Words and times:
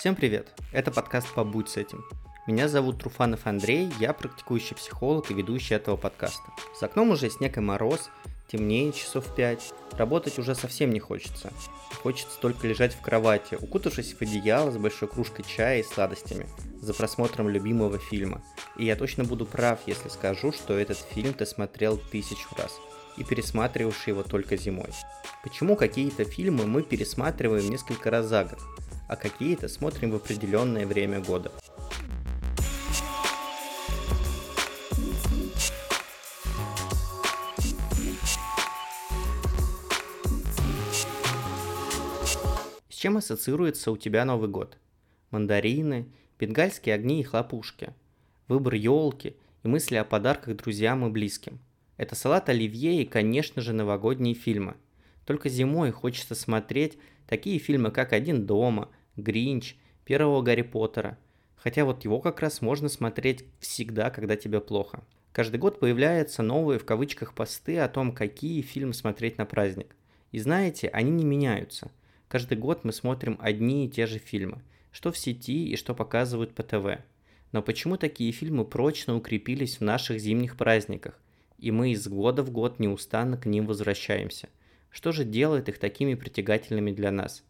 Всем 0.00 0.16
привет! 0.16 0.48
Это 0.72 0.90
подкаст 0.90 1.30
«Побудь 1.34 1.68
с 1.68 1.76
этим». 1.76 2.06
Меня 2.46 2.68
зовут 2.68 3.00
Труфанов 3.00 3.46
Андрей, 3.46 3.92
я 4.00 4.14
практикующий 4.14 4.74
психолог 4.74 5.30
и 5.30 5.34
ведущий 5.34 5.74
этого 5.74 5.98
подкаста. 5.98 6.42
За 6.80 6.86
окном 6.86 7.10
уже 7.10 7.28
снег 7.28 7.58
и 7.58 7.60
мороз, 7.60 8.08
темнее 8.50 8.94
часов 8.94 9.26
пять. 9.36 9.74
Работать 9.98 10.38
уже 10.38 10.54
совсем 10.54 10.88
не 10.88 11.00
хочется. 11.00 11.52
Хочется 12.02 12.40
только 12.40 12.66
лежать 12.66 12.94
в 12.94 13.02
кровати, 13.02 13.58
укутавшись 13.60 14.14
в 14.14 14.22
одеяло 14.22 14.70
с 14.70 14.78
большой 14.78 15.06
кружкой 15.06 15.44
чая 15.44 15.80
и 15.80 15.82
сладостями, 15.82 16.46
за 16.80 16.94
просмотром 16.94 17.50
любимого 17.50 17.98
фильма. 17.98 18.42
И 18.78 18.86
я 18.86 18.96
точно 18.96 19.24
буду 19.24 19.44
прав, 19.44 19.80
если 19.84 20.08
скажу, 20.08 20.50
что 20.52 20.78
этот 20.78 20.96
фильм 20.96 21.34
ты 21.34 21.44
смотрел 21.44 21.98
тысячу 21.98 22.48
раз 22.56 22.80
и 23.18 23.24
пересматриваешь 23.24 24.06
его 24.06 24.22
только 24.22 24.56
зимой. 24.56 24.88
Почему 25.42 25.76
какие-то 25.76 26.24
фильмы 26.24 26.66
мы 26.66 26.82
пересматриваем 26.82 27.68
несколько 27.68 28.10
раз 28.10 28.24
за 28.24 28.44
год, 28.44 28.60
а 29.10 29.16
какие-то 29.16 29.66
смотрим 29.66 30.12
в 30.12 30.14
определенное 30.14 30.86
время 30.86 31.20
года? 31.20 31.50
С 42.88 42.94
чем 42.94 43.16
ассоциируется 43.16 43.90
у 43.90 43.96
тебя 43.96 44.24
Новый 44.24 44.48
год? 44.48 44.78
Мандарины, 45.32 46.06
бенгальские 46.38 46.94
огни 46.94 47.20
и 47.20 47.24
хлопушки, 47.24 47.92
выбор 48.46 48.74
елки 48.74 49.34
и 49.64 49.68
мысли 49.68 49.96
о 49.96 50.04
подарках 50.04 50.56
друзьям 50.56 51.04
и 51.04 51.10
близким– 51.10 51.58
это 51.96 52.14
салат 52.14 52.48
оливье 52.48 53.02
и, 53.02 53.04
конечно 53.04 53.60
же, 53.60 53.72
новогодние 53.72 54.34
фильмы. 54.34 54.76
Только 55.26 55.48
зимой 55.48 55.90
хочется 55.90 56.36
смотреть 56.36 56.96
такие 57.26 57.58
фильмы, 57.58 57.90
как 57.90 58.12
«Один 58.12 58.46
дома», 58.46 58.88
«Гринч», 59.16 59.76
первого 60.04 60.42
Гарри 60.42 60.62
Поттера. 60.62 61.18
Хотя 61.56 61.84
вот 61.84 62.04
его 62.04 62.20
как 62.20 62.40
раз 62.40 62.62
можно 62.62 62.88
смотреть 62.88 63.44
всегда, 63.60 64.10
когда 64.10 64.36
тебе 64.36 64.60
плохо. 64.60 65.02
Каждый 65.32 65.58
год 65.58 65.78
появляются 65.78 66.42
новые 66.42 66.78
в 66.78 66.84
кавычках 66.84 67.34
посты 67.34 67.78
о 67.78 67.88
том, 67.88 68.12
какие 68.12 68.62
фильмы 68.62 68.94
смотреть 68.94 69.38
на 69.38 69.46
праздник. 69.46 69.94
И 70.32 70.38
знаете, 70.38 70.88
они 70.88 71.10
не 71.10 71.24
меняются. 71.24 71.90
Каждый 72.28 72.58
год 72.58 72.84
мы 72.84 72.92
смотрим 72.92 73.38
одни 73.40 73.86
и 73.86 73.90
те 73.90 74.06
же 74.06 74.18
фильмы, 74.18 74.62
что 74.90 75.12
в 75.12 75.18
сети 75.18 75.68
и 75.68 75.76
что 75.76 75.94
показывают 75.94 76.54
по 76.54 76.62
ТВ. 76.62 77.02
Но 77.52 77.62
почему 77.62 77.96
такие 77.96 78.32
фильмы 78.32 78.64
прочно 78.64 79.16
укрепились 79.16 79.78
в 79.78 79.82
наших 79.82 80.20
зимних 80.20 80.56
праздниках? 80.56 81.20
и 81.60 81.70
мы 81.70 81.92
из 81.92 82.08
года 82.08 82.42
в 82.42 82.50
год 82.50 82.78
неустанно 82.78 83.36
к 83.36 83.46
ним 83.46 83.66
возвращаемся. 83.66 84.48
Что 84.88 85.12
же 85.12 85.24
делает 85.24 85.68
их 85.68 85.78
такими 85.78 86.14
притягательными 86.14 86.90
для 86.90 87.10
нас? 87.10 87.44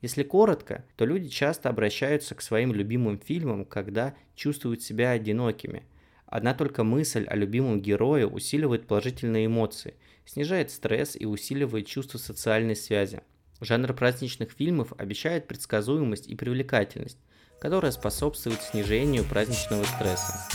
Если 0.00 0.22
коротко, 0.22 0.84
то 0.96 1.04
люди 1.04 1.28
часто 1.28 1.68
обращаются 1.68 2.34
к 2.34 2.42
своим 2.42 2.72
любимым 2.72 3.18
фильмам, 3.18 3.64
когда 3.64 4.14
чувствуют 4.36 4.82
себя 4.82 5.10
одинокими. 5.10 5.84
Одна 6.26 6.54
только 6.54 6.84
мысль 6.84 7.24
о 7.26 7.34
любимом 7.34 7.80
герое 7.80 8.26
усиливает 8.26 8.86
положительные 8.86 9.46
эмоции, 9.46 9.94
снижает 10.24 10.70
стресс 10.70 11.16
и 11.18 11.24
усиливает 11.24 11.86
чувство 11.86 12.18
социальной 12.18 12.76
связи. 12.76 13.22
Жанр 13.60 13.92
праздничных 13.92 14.52
фильмов 14.52 14.92
обещает 14.98 15.48
предсказуемость 15.48 16.28
и 16.28 16.36
привлекательность, 16.36 17.18
которая 17.60 17.90
способствует 17.90 18.62
снижению 18.62 19.24
праздничного 19.24 19.82
стресса. 19.82 20.48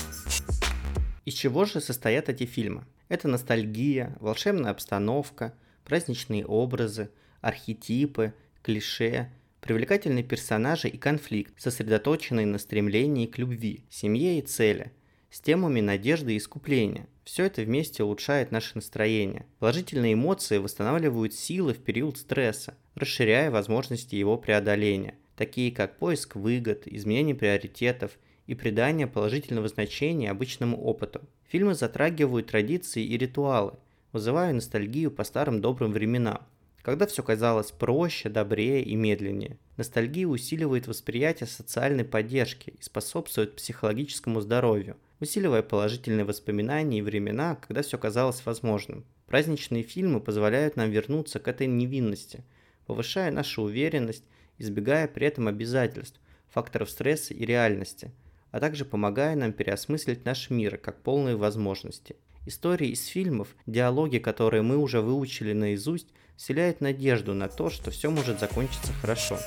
Из 1.26 1.34
чего 1.34 1.66
же 1.66 1.82
состоят 1.82 2.30
эти 2.30 2.46
фильмы? 2.46 2.86
Это 3.10 3.28
ностальгия, 3.28 4.16
волшебная 4.22 4.72
обстановка, 4.72 5.54
праздничные 5.84 6.46
образы, 6.46 7.10
архетипы, 7.42 8.34
клише, 8.62 9.30
привлекательные 9.64 10.24
персонажи 10.24 10.90
и 10.90 10.98
конфликт, 10.98 11.60
сосредоточенный 11.60 12.46
на 12.46 12.60
стремлении 12.60 13.26
к 13.26 13.38
любви, 13.38 13.86
семье 13.90 14.38
и 14.38 14.42
цели, 14.42 14.92
с 15.32 15.40
темами 15.40 15.82
надежды 15.82 16.34
и 16.34 16.38
искупления. 16.38 17.08
Все 17.24 17.46
это 17.46 17.62
вместе 17.64 18.04
улучшает 18.04 18.52
наше 18.52 18.74
настроение. 18.76 19.48
Положительные 19.60 20.14
эмоции 20.14 20.58
восстанавливают 20.58 21.34
силы 21.34 21.74
в 21.74 21.80
период 21.80 22.18
стресса, 22.18 22.76
расширяя 22.94 23.50
возможности 23.50 24.16
его 24.16 24.38
преодоления, 24.38 25.16
такие 25.36 25.72
как 25.72 25.98
поиск 25.98 26.36
выгод, 26.36 26.84
изменение 26.86 27.34
приоритетов– 27.34 28.12
и 28.48 28.56
придание 28.56 29.08
положительного 29.08 29.68
значения 29.68 30.30
обычному 30.30 30.82
опыту. 30.82 31.22
Фильмы 31.48 31.76
затрагивают 31.76 32.48
традиции 32.48 33.04
и 33.04 33.18
ритуалы, 33.18 33.74
вызывая 34.12 34.54
ностальгию 34.54 35.12
по 35.12 35.24
старым 35.24 35.62
добрым 35.62 35.92
временам, 35.92 36.42
когда 36.84 37.08
все 37.08 37.24
казалось 37.24 37.72
проще, 37.72 38.30
добрее 38.30 38.84
и 38.84 38.96
медленнее. 38.96 39.58
Ностальгия 39.78 40.28
усиливает 40.28 40.86
восприятие 40.86 41.48
социальной 41.48 42.06
поддержки 42.06 42.76
и 42.80 42.84
способствует 42.84 43.56
психологическому 43.56 44.40
здоровью, 44.42 44.98
усиливая 45.20 45.64
положительные 45.64 46.26
воспоминания 46.26 47.00
и 47.00 47.02
времена, 47.02 47.56
когда 47.56 47.82
все 47.82 47.98
казалось 47.98 48.46
возможным. 48.46 49.06
Праздничные 49.26 49.82
фильмы 49.82 50.20
позволяют 50.20 50.76
нам 50.76 50.92
вернуться 50.92 51.40
к 51.40 51.48
этой 51.48 51.66
невинности, 51.66 52.44
повышая 52.86 53.32
нашу 53.32 53.64
уверенность, 53.64 54.26
избегая 54.60 55.08
при 55.08 55.26
этом 55.26 55.48
обязательств, 55.48 56.20
факторов 56.50 56.92
стресса 56.92 57.34
и 57.34 57.44
реальности– 57.46 58.12
а 58.54 58.60
также 58.60 58.86
помогая 58.86 59.36
нам 59.36 59.52
переосмыслить 59.52 60.26
наш 60.26 60.52
мир 60.52 60.78
как 60.78 61.02
полные 61.02 61.36
возможности. 61.36 62.16
Истории 62.46 62.90
из 62.90 63.06
фильмов, 63.06 63.56
диалоги, 63.66 64.18
которые 64.18 64.64
мы 64.64 64.78
уже 64.78 65.02
выучили 65.02 65.54
наизусть, 65.54 66.10
вселяют 66.36 66.82
надежду 66.82 67.34
на 67.34 67.48
то, 67.48 67.70
что 67.70 67.90
все 67.90 68.10
может 68.10 68.40
закончиться 68.40 68.92
хорошо. 68.94 69.38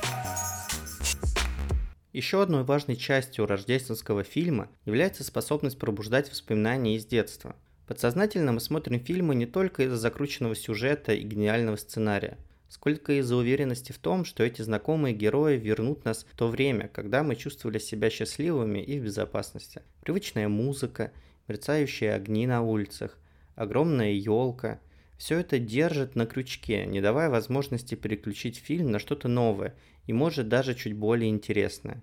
Еще 2.13 2.43
одной 2.43 2.65
важной 2.65 2.97
частью 2.97 3.47
рождественского 3.47 4.25
фильма 4.25 4.71
является 4.87 5.25
способность 5.25 5.79
пробуждать 5.79 6.31
воспоминания 6.31 6.97
из 6.97 7.05
детства. 7.05 7.55
Подсознательно 7.87 8.53
мы 8.53 8.61
смотрим 8.61 8.99
фильмы 8.99 9.35
не 9.35 9.45
только 9.45 9.83
из-за 9.83 9.97
закрученного 9.97 10.57
сюжета 10.57 11.13
и 11.13 11.23
гениального 11.23 11.77
сценария 11.77 12.39
сколько 12.69 13.13
из-за 13.15 13.37
уверенности 13.37 13.93
в 13.93 13.99
том, 13.99 14.25
что 14.25 14.43
эти 14.43 14.63
знакомые 14.63 15.15
герои 15.15 15.57
вернут 15.57 16.05
нас 16.05 16.27
в 16.31 16.37
то 16.37 16.49
время, 16.49 16.89
когда 16.89 17.23
мы 17.23 17.37
чувствовали 17.37 17.79
себя 17.79 18.11
счастливыми 18.11 18.81
и 18.81 18.99
в 18.99 19.05
безопасности. 19.05 19.83
Привычная 20.03 20.49
музыка, 20.49 21.13
мерцающие 21.49 22.15
огни 22.15 22.47
на 22.47 22.63
улицах, 22.63 23.19
огромная 23.55 24.13
елка– 24.13 24.81
все 25.19 25.39
это 25.39 25.59
держит 25.59 26.15
на 26.15 26.27
крючке, 26.27 26.85
не 26.87 27.01
давая 27.01 27.31
возможности 27.31 27.95
переключить 27.95 28.59
фильм 28.59 28.91
на 28.91 28.99
что-то 28.99 29.29
новое 29.29 29.75
и 30.07 30.13
может 30.13 30.49
даже 30.49 30.75
чуть 30.75 30.95
более 30.95 31.31
интересное. 31.31 32.03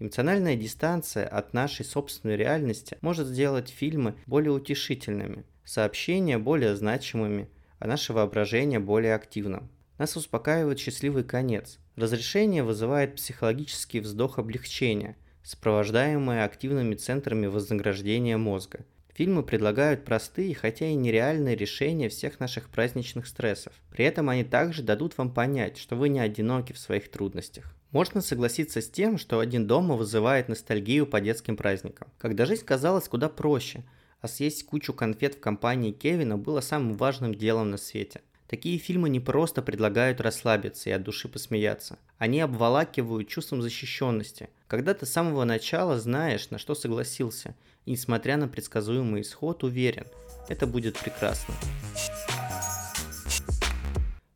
Эмоциональная 0.00 0.56
дистанция 0.56 1.26
от 1.26 1.54
нашей 1.54 1.84
собственной 1.84 2.36
реальности 2.36 2.98
может 3.00 3.26
сделать 3.26 3.68
фильмы 3.68 4.14
более 4.26 4.52
утешительными, 4.52 5.44
сообщения 5.64 6.38
более 6.38 6.76
значимыми, 6.76 7.48
а 7.78 7.86
наше 7.86 8.12
воображение 8.12 8.80
более 8.80 9.14
активным. 9.14 9.70
Нас 9.98 10.16
успокаивает 10.16 10.78
счастливый 10.78 11.24
конец. 11.24 11.78
Разрешение 11.96 12.62
вызывает 12.62 13.16
психологический 13.16 13.98
вздох 13.98 14.38
облегчения, 14.38 15.16
сопровождаемый 15.48 16.44
активными 16.44 16.94
центрами 16.94 17.46
вознаграждения 17.46 18.36
мозга. 18.36 18.80
Фильмы 19.14 19.42
предлагают 19.42 20.04
простые, 20.04 20.54
хотя 20.54 20.88
и 20.88 20.94
нереальные 20.94 21.56
решения 21.56 22.10
всех 22.10 22.38
наших 22.38 22.68
праздничных 22.68 23.26
стрессов. 23.26 23.72
При 23.90 24.04
этом 24.04 24.28
они 24.28 24.44
также 24.44 24.82
дадут 24.82 25.16
вам 25.16 25.32
понять, 25.32 25.78
что 25.78 25.96
вы 25.96 26.10
не 26.10 26.20
одиноки 26.20 26.74
в 26.74 26.78
своих 26.78 27.10
трудностях. 27.10 27.74
Можно 27.92 28.20
согласиться 28.20 28.82
с 28.82 28.90
тем, 28.90 29.16
что 29.16 29.38
один 29.40 29.66
дома 29.66 29.94
вызывает 29.94 30.50
ностальгию 30.50 31.06
по 31.06 31.18
детским 31.18 31.56
праздникам. 31.56 32.08
Когда 32.18 32.44
жизнь 32.44 32.66
казалась 32.66 33.08
куда 33.08 33.30
проще, 33.30 33.84
а 34.20 34.28
съесть 34.28 34.66
кучу 34.66 34.92
конфет 34.92 35.36
в 35.36 35.40
компании 35.40 35.92
Кевина 35.92 36.36
было 36.36 36.60
самым 36.60 36.94
важным 36.98 37.34
делом 37.34 37.70
на 37.70 37.78
свете. 37.78 38.20
Такие 38.48 38.78
фильмы 38.78 39.10
не 39.10 39.20
просто 39.20 39.60
предлагают 39.60 40.22
расслабиться 40.22 40.88
и 40.88 40.92
от 40.92 41.02
души 41.02 41.28
посмеяться. 41.28 41.98
Они 42.16 42.40
обволакивают 42.40 43.28
чувством 43.28 43.60
защищенности, 43.60 44.48
когда 44.66 44.94
ты 44.94 45.04
с 45.04 45.12
самого 45.12 45.44
начала 45.44 45.98
знаешь, 45.98 46.48
на 46.48 46.56
что 46.56 46.74
согласился, 46.74 47.54
и 47.84 47.90
несмотря 47.90 48.38
на 48.38 48.48
предсказуемый 48.48 49.20
исход, 49.20 49.64
уверен, 49.64 50.06
это 50.48 50.66
будет 50.66 50.98
прекрасно. 50.98 51.54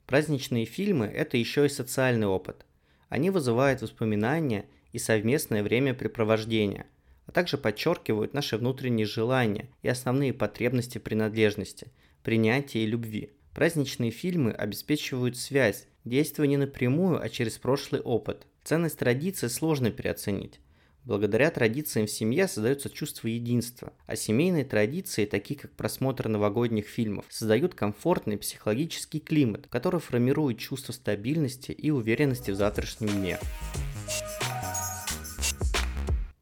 Праздничные 0.05 0.67
фильмы– 0.67 1.07
это 1.15 1.39
еще 1.39 1.65
и 1.65 1.71
социальный 1.71 2.27
опыт. 2.27 2.67
Они 3.09 3.31
вызывают 3.31 3.81
воспоминания 3.81 4.67
и 4.93 4.99
совместное 4.99 5.63
времяпрепровождение, 5.63 6.85
а 7.25 7.33
также 7.33 7.57
подчеркивают 7.57 8.35
наши 8.35 8.59
внутренние 8.59 9.07
желания 9.07 9.71
и 9.81 9.89
основные 9.89 10.35
потребности 10.35 10.99
принадлежности, 10.99 11.87
принятия 12.23 12.81
и 12.81 12.87
любви– 12.87 13.31
Праздничные 13.55 14.11
фильмы 14.11 14.53
обеспечивают 14.53 15.37
связь, 15.37 15.87
действуя 16.05 16.47
не 16.47 16.57
напрямую, 16.57 17.23
а 17.23 17.29
через 17.29 17.59
прошлый 17.59 18.01
опыт. 18.01 18.47
Ценность 18.65 18.99
традиции 18.99 19.49
сложно 19.49 19.91
переоценить. 19.91 20.61
Благодаря 21.05 21.51
традициям 21.51 22.07
в 22.07 22.11
семье 22.11 22.47
создается 22.47 22.89
чувство 22.89 23.27
единства, 23.27 23.93
а 24.07 24.15
семейные 24.15 24.65
традиции, 24.65 25.27
такие 25.27 25.59
как 25.59 25.73
просмотр 25.73 26.29
новогодних 26.29 26.87
фильмов, 26.87 27.25
создают 27.29 27.75
комфортный 27.75 28.39
психологический 28.39 29.19
климат, 29.19 29.67
который 29.69 29.99
формирует 29.99 30.59
чувство 30.59 30.93
стабильности 30.93 31.73
и 31.73 31.91
уверенности 31.91 32.53
в 32.53 32.55
завтрашнем 32.55 33.09
дне. 33.09 33.39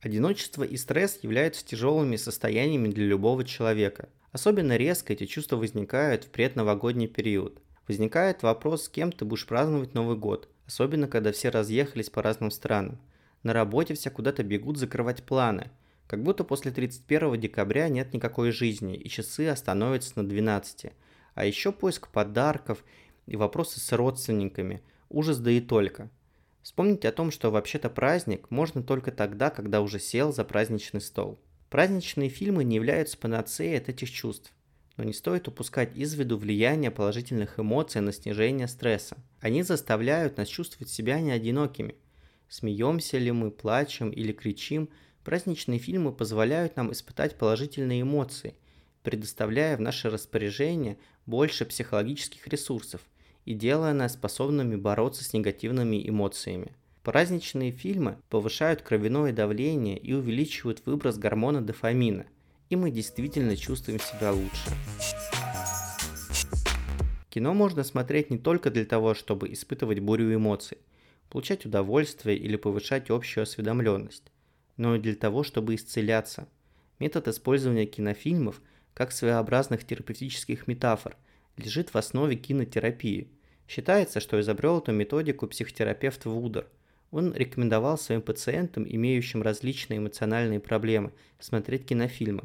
Одиночество 0.00 0.62
и 0.62 0.76
стресс 0.78 1.18
являются 1.22 1.64
тяжелыми 1.64 2.16
состояниями 2.16 2.88
для 2.88 3.04
любого 3.04 3.44
человека. 3.44 4.08
Особенно 4.32 4.76
резко 4.76 5.12
эти 5.12 5.26
чувства 5.26 5.56
возникают 5.56 6.24
в 6.24 6.28
предновогодний 6.28 7.06
период. 7.06 7.60
Возникает 7.86 8.42
вопрос, 8.42 8.84
с 8.84 8.88
кем 8.88 9.12
ты 9.12 9.24
будешь 9.24 9.46
праздновать 9.46 9.94
Новый 9.94 10.16
год, 10.16 10.48
особенно 10.66 11.06
когда 11.06 11.32
все 11.32 11.50
разъехались 11.50 12.08
по 12.08 12.22
разным 12.22 12.50
странам. 12.50 12.98
На 13.42 13.52
работе 13.52 13.94
все 13.94 14.10
куда-то 14.10 14.42
бегут 14.42 14.78
закрывать 14.78 15.22
планы. 15.24 15.70
Как 16.06 16.22
будто 16.22 16.44
после 16.44 16.70
31 16.70 17.38
декабря 17.38 17.88
нет 17.88 18.14
никакой 18.14 18.52
жизни, 18.52 18.96
и 18.96 19.08
часы 19.08 19.48
остановятся 19.48 20.12
на 20.16 20.28
12. 20.28 20.92
А 21.34 21.44
еще 21.44 21.72
поиск 21.72 22.08
подарков 22.08 22.84
и 23.26 23.36
вопросы 23.36 23.80
с 23.80 23.92
родственниками. 23.92 24.82
Ужас 25.08 25.38
да 25.38 25.50
и 25.50 25.60
только. 25.60 26.10
Вспомнить 26.62 27.04
о 27.06 27.12
том, 27.12 27.30
что 27.30 27.50
вообще-то 27.50 27.88
праздник 27.88 28.50
можно 28.50 28.82
только 28.82 29.12
тогда, 29.12 29.50
когда 29.50 29.80
уже 29.80 29.98
сел 29.98 30.32
за 30.32 30.44
праздничный 30.44 31.00
стол. 31.00 31.40
Праздничные 31.70 32.28
фильмы 32.28 32.64
не 32.64 32.76
являются 32.76 33.16
панацеей 33.16 33.78
от 33.78 33.88
этих 33.88 34.10
чувств. 34.10 34.52
Но 34.96 35.04
не 35.04 35.14
стоит 35.14 35.48
упускать 35.48 35.96
из 35.96 36.12
виду 36.14 36.36
влияние 36.36 36.90
положительных 36.90 37.58
эмоций 37.58 38.02
на 38.02 38.12
снижение 38.12 38.68
стресса. 38.68 39.16
Они 39.40 39.62
заставляют 39.62 40.36
нас 40.36 40.48
чувствовать 40.48 40.90
себя 40.90 41.20
не 41.20 41.30
одинокими. 41.30 41.94
Смеемся 42.48 43.16
ли 43.16 43.32
мы, 43.32 43.50
плачем 43.50 44.10
или 44.10 44.32
кричим, 44.32 44.90
праздничные 45.24 45.78
фильмы 45.78 46.12
позволяют 46.12 46.76
нам 46.76 46.92
испытать 46.92 47.38
положительные 47.38 48.02
эмоции, 48.02 48.56
предоставляя 49.02 49.76
в 49.78 49.80
наше 49.80 50.10
распоряжение 50.10 50.98
больше 51.24 51.64
психологических 51.64 52.46
ресурсов– 52.48 53.00
и 53.50 53.54
делая 53.54 53.92
нас 53.94 54.12
способными 54.12 54.76
бороться 54.76 55.24
с 55.24 55.32
негативными 55.32 56.08
эмоциями. 56.08 56.70
Праздничные 57.02 57.72
фильмы 57.72 58.16
повышают 58.28 58.80
кровяное 58.80 59.32
давление 59.32 59.98
и 59.98 60.12
увеличивают 60.12 60.86
выброс 60.86 61.18
гормона 61.18 61.60
дофамина, 61.60 62.26
и 62.68 62.76
мы 62.76 62.92
действительно 62.92 63.56
чувствуем 63.56 63.98
себя 63.98 64.30
лучше. 64.30 64.70
Кино 67.28 67.54
можно 67.54 67.82
смотреть 67.82 68.30
не 68.30 68.38
только 68.38 68.70
для 68.70 68.84
того, 68.84 69.14
чтобы 69.14 69.52
испытывать 69.52 69.98
бурю 69.98 70.32
эмоций, 70.32 70.78
получать 71.28 71.66
удовольствие 71.66 72.36
или 72.36 72.54
повышать 72.54 73.10
общую 73.10 73.42
осведомленность, 73.42 74.30
но 74.76 74.94
и 74.94 75.00
для 75.00 75.16
того, 75.16 75.42
чтобы 75.42 75.74
исцеляться. 75.74 76.46
Метод 77.00 77.26
использования 77.26 77.86
кинофильмов 77.86 78.62
как 78.94 79.10
своеобразных 79.10 79.84
терапевтических 79.84 80.68
метафор 80.68 81.16
лежит 81.56 81.92
в 81.92 81.98
основе 81.98 82.36
кинотерапии– 82.36 83.28
Считается, 83.70 84.18
что 84.18 84.40
изобрел 84.40 84.80
эту 84.80 84.90
методику 84.90 85.46
психотерапевт 85.46 86.24
Вудер. 86.24 86.66
Он 87.12 87.32
рекомендовал 87.32 87.98
своим 87.98 88.20
пациентам, 88.20 88.84
имеющим 88.84 89.42
различные 89.42 89.98
эмоциональные 89.98 90.58
проблемы, 90.58 91.12
смотреть 91.38 91.86
кинофильмы. 91.86 92.42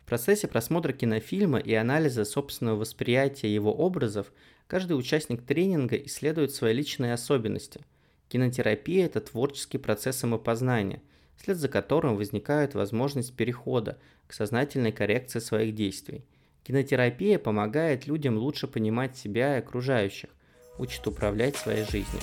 В 0.00 0.06
процессе 0.06 0.48
просмотра 0.48 0.92
кинофильма 0.92 1.60
и 1.60 1.72
анализа 1.72 2.24
собственного 2.24 2.80
восприятия 2.80 3.54
его 3.54 3.72
образов 3.72 4.32
каждый 4.66 4.98
участник 4.98 5.42
тренинга 5.42 5.94
исследует 5.98 6.50
свои 6.50 6.74
личные 6.74 7.12
особенности. 7.12 7.82
Кинотерапия– 8.28 9.06
это 9.06 9.20
творческий 9.20 9.78
процесс 9.78 10.16
самопознания, 10.16 11.00
вслед 11.36 11.58
за 11.58 11.68
которым 11.68 12.16
возникает 12.16 12.74
возможность 12.74 13.36
перехода 13.36 13.98
к 14.26 14.32
сознательной 14.32 14.90
коррекции 14.90 15.38
своих 15.38 15.76
действий. 15.76 16.24
Кинотерапия 16.64 17.38
помогает 17.38 18.08
людям 18.08 18.36
лучше 18.36 18.66
понимать 18.66 19.16
себя 19.16 19.54
и 19.54 19.60
окружающих, 19.60 20.30
учит 20.78 21.06
управлять 21.06 21.56
своей 21.56 21.84
жизнью. 21.84 22.20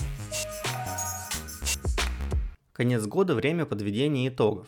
Конец 2.71 3.05
года– 3.05 3.35
время 3.35 3.65
подведения 3.65 4.27
итогов. 4.27 4.67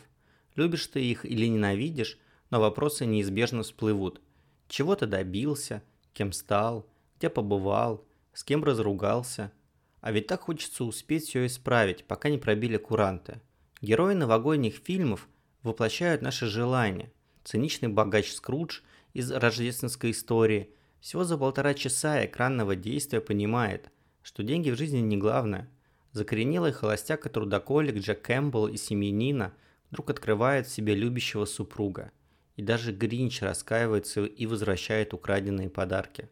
Любишь 0.54 0.86
ты 0.86 1.04
их 1.04 1.24
или 1.24 1.46
ненавидишь, 1.46 2.18
но 2.50 2.60
вопросы 2.60 3.04
неизбежно 3.04 3.62
всплывут. 3.62 4.20
Чего 4.68 4.94
ты 4.94 5.06
добился, 5.06 5.82
кем 6.12 6.32
стал, 6.32 6.86
где 7.18 7.28
побывал, 7.28 8.06
с 8.32 8.44
кем 8.44 8.64
разругался. 8.64 9.52
А 10.00 10.12
ведь 10.12 10.28
так 10.28 10.42
хочется 10.42 10.84
успеть 10.84 11.24
все 11.24 11.46
исправить, 11.46 12.04
пока 12.04 12.28
не 12.28 12.38
пробили 12.38 12.76
куранты. 12.76 13.40
Герои 13.82 14.14
новогодних 14.14 14.76
фильмов 14.76 15.28
воплощают 15.62 16.22
наши 16.22 16.46
желания. 16.46 17.12
Циничный 17.44 17.88
богач 17.88 18.32
Скрудж 18.32 18.80
из 19.14 19.30
рождественской 19.30 20.12
истории– 20.12 20.70
всего 21.00 21.24
за 21.24 21.38
полтора 21.38 21.74
часа 21.74 22.24
экранного 22.24 22.76
действия 22.76 23.20
понимает, 23.20 23.90
что 24.22 24.42
деньги 24.42 24.70
в 24.70 24.76
жизни 24.76 24.98
не 24.98 25.16
главное. 25.16 25.70
Закоренелый 26.12 26.72
холостяк 26.72 27.26
и 27.26 27.28
трудоколик 27.28 27.96
Джек 27.96 28.22
Кэмпбелл 28.22 28.68
и 28.68 28.76
семьянина 28.76 29.54
вдруг 29.90 30.10
открывает 30.10 30.66
в 30.66 30.72
себе 30.72 30.94
любящего 30.94 31.44
супруга. 31.44 32.10
И 32.56 32.62
даже 32.62 32.92
Гринч 32.92 33.42
раскаивается 33.42 34.24
и 34.24 34.46
возвращает 34.46 35.12
украденные 35.12 35.68
подарки. 35.68 36.28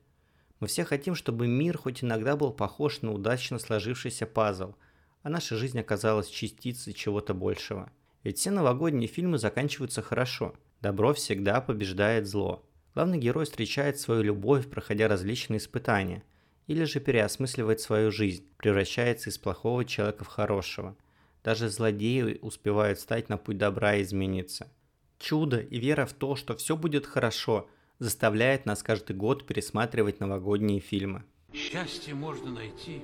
Мы 0.61 0.69
все 0.69 0.85
хотим, 0.85 1.15
чтобы 1.15 1.47
мир 1.47 1.77
хоть 1.77 2.03
иногда 2.03 2.37
был 2.37 2.53
похож 2.53 3.03
на 3.03 3.13
удачно 3.13 3.59
сложившийся 3.59 4.27
пазл, 4.27 4.75
а 5.23 5.29
наша 5.29 5.57
жизнь 5.57 5.79
оказалась 5.79 6.29
частицей 6.29 6.95
чего-то 6.95 7.35
большего. 7.35 7.93
Ведь 8.23 8.39
все 8.39 8.51
новогодние 8.51 9.09
фильмы 9.09 9.37
заканчиваются 9.37 10.01
хорошо. 10.01 10.55
Добро 10.81 11.13
всегда 11.13 11.61
побеждает 11.61 12.27
зло. 12.27 12.65
Главный 12.95 13.19
герой 13.19 13.45
встречает 13.45 13.99
свою 13.99 14.23
любовь, 14.23 14.69
проходя 14.71 15.09
различные 15.09 15.59
испытания, 15.59 16.23
или 16.69 16.85
же 16.85 17.01
переосмысливает 17.01 17.81
свою 17.81 18.13
жизнь, 18.13 18.47
превращается 18.57 19.31
из 19.31 19.39
плохого 19.39 19.85
человека 19.85 20.23
в 20.23 20.29
хорошего. 20.29 20.97
Даже 21.43 21.69
злодеи 21.69 22.39
успевают 22.41 23.01
стать 23.01 23.29
на 23.29 23.37
путь 23.37 23.59
добра 23.59 23.97
и 23.97 24.03
измениться. 24.03 24.73
Чудо 25.19 25.59
и 25.59 25.79
вера 25.79 26.07
в 26.07 26.13
то, 26.13 26.37
что 26.37 26.57
все 26.57 26.77
будет 26.77 27.05
хорошо, 27.05 27.69
заставляет 27.99 28.65
нас 28.65 28.83
каждый 28.83 29.17
год 29.17 29.45
пересматривать 29.45 30.21
новогодние 30.21 30.81
фильмы. 30.81 31.25
Счастье 31.53 32.15
можно 32.15 32.51
найти 32.51 33.03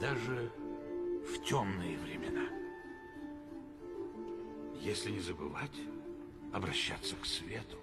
даже 0.00 0.50
в 1.24 1.44
темные 1.44 1.98
времена. 1.98 2.48
Если 4.80 5.10
не 5.10 5.20
забывать 5.20 5.70
обращаться 6.52 7.14
к 7.14 7.24
свету. 7.24 7.78